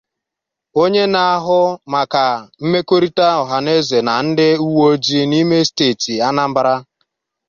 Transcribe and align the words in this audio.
Onye 0.81 1.03
na-ahụ 1.13 1.61
maka 1.93 2.25
mmekọrịta 2.61 3.27
ọhaneze 3.41 3.99
na 4.07 4.13
ndị 4.25 4.47
uweojii 4.67 5.25
n'ime 5.29 5.57
steeti 5.69 6.13
Anambra 6.27 6.75